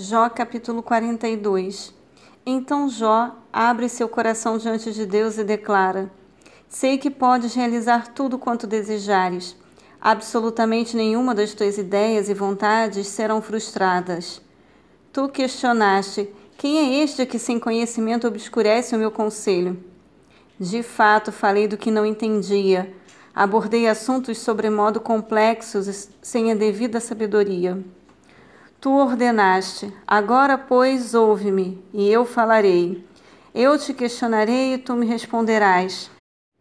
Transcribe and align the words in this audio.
Jó 0.00 0.30
capítulo 0.30 0.80
42 0.80 1.92
Então 2.46 2.88
Jó 2.88 3.34
abre 3.52 3.88
seu 3.88 4.08
coração 4.08 4.56
diante 4.56 4.92
de 4.92 5.04
Deus 5.04 5.38
e 5.38 5.42
declara: 5.42 6.08
Sei 6.68 6.98
que 6.98 7.10
podes 7.10 7.52
realizar 7.52 8.06
tudo 8.14 8.38
quanto 8.38 8.64
desejares. 8.64 9.56
Absolutamente 10.00 10.96
nenhuma 10.96 11.34
das 11.34 11.52
tuas 11.52 11.78
ideias 11.78 12.28
e 12.28 12.34
vontades 12.34 13.08
serão 13.08 13.42
frustradas. 13.42 14.40
Tu 15.12 15.28
questionaste: 15.30 16.32
Quem 16.56 16.78
é 16.78 17.02
este 17.02 17.26
que 17.26 17.36
sem 17.36 17.58
conhecimento 17.58 18.28
obscurece 18.28 18.94
o 18.94 18.98
meu 19.00 19.10
conselho? 19.10 19.82
De 20.60 20.80
fato, 20.80 21.32
falei 21.32 21.66
do 21.66 21.76
que 21.76 21.90
não 21.90 22.06
entendia. 22.06 22.94
Abordei 23.34 23.88
assuntos 23.88 24.38
sobremodo 24.38 25.00
complexos 25.00 26.08
sem 26.22 26.52
a 26.52 26.54
devida 26.54 27.00
sabedoria. 27.00 27.84
Tu 28.80 28.88
ordenaste: 28.90 29.92
Agora, 30.06 30.56
pois, 30.56 31.12
ouve-me, 31.12 31.82
e 31.92 32.08
eu 32.08 32.24
falarei. 32.24 33.04
Eu 33.52 33.76
te 33.76 33.92
questionarei 33.92 34.74
e 34.74 34.78
tu 34.78 34.94
me 34.94 35.04
responderás. 35.04 36.08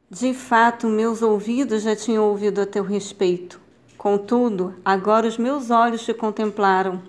De 0.10 0.34
fato, 0.34 0.88
meus 0.88 1.22
ouvidos 1.22 1.84
já 1.84 1.96
tinham 1.96 2.24
ouvido 2.24 2.60
a 2.60 2.66
teu 2.66 2.84
respeito. 2.84 3.62
Contudo, 4.00 4.74
agora 4.84 5.28
os 5.28 5.38
meus 5.38 5.70
olhos 5.70 6.04
te 6.04 6.12
contemplaram. 6.12 7.04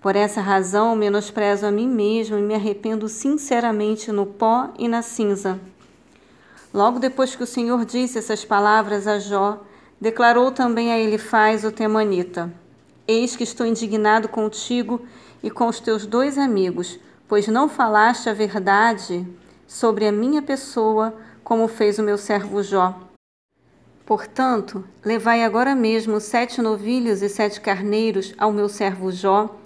Por 0.00 0.14
essa 0.14 0.40
razão, 0.40 0.94
menosprezo 0.94 1.66
a 1.66 1.72
mim 1.72 1.88
mesmo 1.88 2.38
e 2.38 2.42
me 2.42 2.54
arrependo 2.54 3.08
sinceramente 3.08 4.12
no 4.12 4.24
pó 4.24 4.68
e 4.78 4.86
na 4.86 5.02
cinza. 5.02 5.58
Logo 6.72 7.00
depois 7.00 7.34
que 7.34 7.42
o 7.42 7.46
Senhor 7.46 7.84
disse 7.84 8.18
essas 8.18 8.44
palavras 8.44 9.08
a 9.08 9.18
Jó, 9.18 9.64
declarou 10.00 10.52
também 10.52 10.92
a 10.92 10.98
Elifaz 10.98 11.64
o 11.64 11.72
temanita. 11.72 12.52
Eis 13.10 13.34
que 13.34 13.42
estou 13.42 13.66
indignado 13.66 14.28
contigo 14.28 15.00
e 15.42 15.50
com 15.50 15.66
os 15.66 15.80
teus 15.80 16.04
dois 16.04 16.36
amigos, 16.36 17.00
pois 17.26 17.48
não 17.48 17.66
falaste 17.66 18.28
a 18.28 18.34
verdade 18.34 19.26
sobre 19.66 20.06
a 20.06 20.12
minha 20.12 20.42
pessoa, 20.42 21.16
como 21.42 21.66
fez 21.68 21.98
o 21.98 22.02
meu 22.02 22.18
servo 22.18 22.62
Jó. 22.62 23.00
Portanto, 24.04 24.84
levai 25.02 25.42
agora 25.42 25.74
mesmo 25.74 26.20
sete 26.20 26.60
novilhos 26.60 27.22
e 27.22 27.30
sete 27.30 27.62
carneiros 27.62 28.34
ao 28.36 28.52
meu 28.52 28.68
servo 28.68 29.10
Jó, 29.10 29.56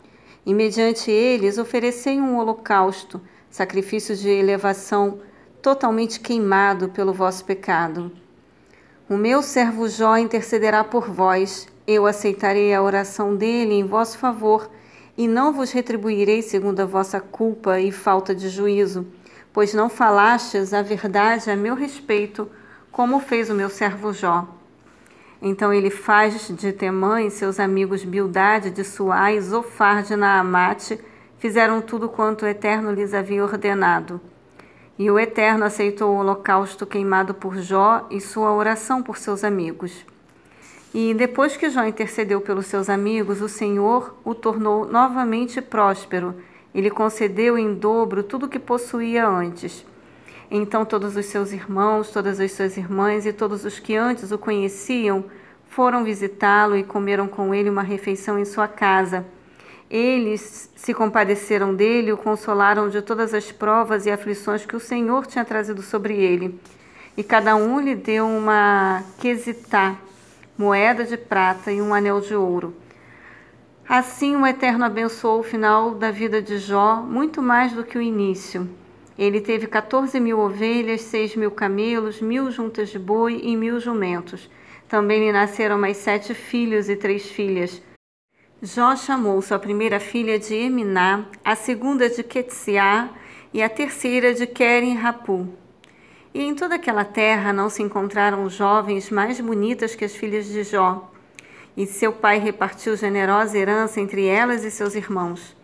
e 0.46 0.54
mediante 0.54 1.10
eles 1.10 1.58
oferecei 1.58 2.20
um 2.20 2.38
holocausto, 2.38 3.20
sacrifício 3.50 4.14
de 4.14 4.28
elevação, 4.28 5.18
totalmente 5.60 6.20
queimado 6.20 6.90
pelo 6.90 7.12
vosso 7.12 7.44
pecado. 7.44 8.21
O 9.12 9.16
meu 9.18 9.42
servo 9.42 9.90
Jó 9.90 10.16
intercederá 10.16 10.82
por 10.82 11.10
vós, 11.10 11.68
eu 11.86 12.06
aceitarei 12.06 12.72
a 12.72 12.80
oração 12.80 13.36
dele 13.36 13.74
em 13.74 13.84
vosso 13.84 14.16
favor 14.16 14.70
e 15.18 15.28
não 15.28 15.52
vos 15.52 15.70
retribuirei 15.70 16.40
segundo 16.40 16.80
a 16.80 16.86
vossa 16.86 17.20
culpa 17.20 17.78
e 17.78 17.92
falta 17.92 18.34
de 18.34 18.48
juízo, 18.48 19.06
pois 19.52 19.74
não 19.74 19.90
falastes 19.90 20.72
a 20.72 20.80
verdade 20.80 21.50
a 21.50 21.54
meu 21.54 21.74
respeito, 21.74 22.50
como 22.90 23.20
fez 23.20 23.50
o 23.50 23.54
meu 23.54 23.68
servo 23.68 24.14
Jó. 24.14 24.48
Então 25.42 25.74
ele 25.74 25.90
faz 25.90 26.48
de 26.48 26.72
Temã 26.72 27.20
e 27.20 27.30
seus 27.30 27.60
amigos 27.60 28.04
Bildade 28.04 28.70
de 28.70 28.82
Suá 28.82 29.30
e 29.30 29.38
Zofar 29.42 30.02
de 30.02 30.16
Naamate 30.16 30.98
fizeram 31.36 31.82
tudo 31.82 32.08
quanto 32.08 32.46
o 32.46 32.48
Eterno 32.48 32.90
lhes 32.90 33.12
havia 33.12 33.44
ordenado. 33.44 34.18
E 35.02 35.10
o 35.10 35.18
Eterno 35.18 35.64
aceitou 35.64 36.14
o 36.14 36.18
holocausto 36.20 36.86
queimado 36.86 37.34
por 37.34 37.56
Jó 37.56 38.06
e 38.08 38.20
sua 38.20 38.52
oração 38.52 39.02
por 39.02 39.18
seus 39.18 39.42
amigos. 39.42 40.06
E 40.94 41.12
depois 41.12 41.56
que 41.56 41.68
Jó 41.68 41.84
intercedeu 41.84 42.40
pelos 42.40 42.66
seus 42.66 42.88
amigos, 42.88 43.40
o 43.40 43.48
Senhor 43.48 44.14
o 44.24 44.32
tornou 44.32 44.86
novamente 44.86 45.60
próspero. 45.60 46.36
Ele 46.72 46.88
concedeu 46.88 47.58
em 47.58 47.74
dobro 47.74 48.22
tudo 48.22 48.46
o 48.46 48.48
que 48.48 48.60
possuía 48.60 49.26
antes. 49.26 49.84
Então 50.48 50.84
todos 50.84 51.16
os 51.16 51.26
seus 51.26 51.50
irmãos, 51.50 52.10
todas 52.10 52.38
as 52.38 52.52
suas 52.52 52.76
irmãs 52.76 53.26
e 53.26 53.32
todos 53.32 53.64
os 53.64 53.80
que 53.80 53.96
antes 53.96 54.30
o 54.30 54.38
conheciam 54.38 55.24
foram 55.66 56.04
visitá-lo 56.04 56.76
e 56.76 56.84
comeram 56.84 57.26
com 57.26 57.52
ele 57.52 57.68
uma 57.68 57.82
refeição 57.82 58.38
em 58.38 58.44
sua 58.44 58.68
casa. 58.68 59.26
Eles 59.92 60.72
se 60.74 60.94
compadeceram 60.94 61.74
dele 61.74 62.12
o 62.12 62.16
consolaram 62.16 62.88
de 62.88 63.02
todas 63.02 63.34
as 63.34 63.52
provas 63.52 64.06
e 64.06 64.10
aflições 64.10 64.64
que 64.64 64.74
o 64.74 64.80
Senhor 64.80 65.26
tinha 65.26 65.44
trazido 65.44 65.82
sobre 65.82 66.16
ele. 66.16 66.58
E 67.14 67.22
cada 67.22 67.54
um 67.56 67.78
lhe 67.78 67.94
deu 67.94 68.26
uma 68.26 69.04
quesitá, 69.20 69.98
moeda 70.56 71.04
de 71.04 71.18
prata 71.18 71.70
e 71.70 71.82
um 71.82 71.92
anel 71.92 72.22
de 72.22 72.34
ouro. 72.34 72.74
Assim 73.86 74.34
o 74.34 74.46
Eterno 74.46 74.86
abençoou 74.86 75.40
o 75.40 75.42
final 75.42 75.90
da 75.94 76.10
vida 76.10 76.40
de 76.40 76.56
Jó 76.56 77.02
muito 77.02 77.42
mais 77.42 77.74
do 77.74 77.84
que 77.84 77.98
o 77.98 78.02
início. 78.02 78.66
Ele 79.18 79.42
teve 79.42 79.66
14 79.66 80.18
mil 80.18 80.38
ovelhas, 80.38 81.02
seis 81.02 81.36
mil 81.36 81.50
camelos, 81.50 82.18
mil 82.18 82.50
juntas 82.50 82.88
de 82.88 82.98
boi 82.98 83.42
e 83.44 83.54
mil 83.54 83.78
jumentos. 83.78 84.48
Também 84.88 85.20
lhe 85.20 85.32
nasceram 85.32 85.78
mais 85.78 85.98
sete 85.98 86.32
filhos 86.32 86.88
e 86.88 86.96
três 86.96 87.26
filhas. 87.26 87.82
Jó 88.64 88.94
chamou 88.94 89.42
sua 89.42 89.58
primeira 89.58 89.98
filha 89.98 90.38
de 90.38 90.54
Eminá, 90.54 91.24
a 91.44 91.56
segunda 91.56 92.08
de 92.08 92.22
Quetsiá 92.22 93.10
e 93.52 93.60
a 93.60 93.68
terceira 93.68 94.32
de 94.32 94.46
Keren 94.46 94.94
Rapu. 94.94 95.48
E 96.32 96.44
em 96.44 96.54
toda 96.54 96.76
aquela 96.76 97.04
terra 97.04 97.52
não 97.52 97.68
se 97.68 97.82
encontraram 97.82 98.48
jovens 98.48 99.10
mais 99.10 99.40
bonitas 99.40 99.96
que 99.96 100.04
as 100.04 100.14
filhas 100.14 100.46
de 100.46 100.62
Jó. 100.62 101.10
E 101.76 101.88
seu 101.88 102.12
pai 102.12 102.38
repartiu 102.38 102.96
generosa 102.96 103.58
herança 103.58 104.00
entre 104.00 104.26
elas 104.26 104.62
e 104.62 104.70
seus 104.70 104.94
irmãos. 104.94 105.56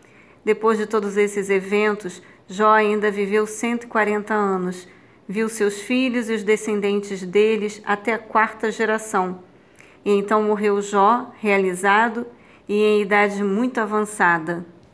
Depois 0.44 0.76
de 0.76 0.84
todos 0.84 1.16
esses 1.16 1.50
eventos, 1.50 2.20
Jó 2.48 2.70
ainda 2.70 3.12
viveu 3.12 3.46
140 3.46 4.34
anos. 4.34 4.88
Viu 5.28 5.48
seus 5.48 5.80
filhos 5.82 6.28
e 6.28 6.32
os 6.32 6.42
descendentes 6.42 7.22
deles 7.22 7.80
até 7.86 8.14
a 8.14 8.18
quarta 8.18 8.72
geração. 8.72 9.38
E 10.04 10.10
então 10.10 10.42
morreu 10.42 10.82
Jó, 10.82 11.30
realizado 11.38 12.26
e 12.68 12.74
em 12.82 13.00
idade 13.00 13.42
muito 13.42 13.78
avançada. 13.78 14.64